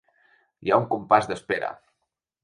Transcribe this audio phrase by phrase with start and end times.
[0.63, 1.69] Hi ha un compàs d’espera.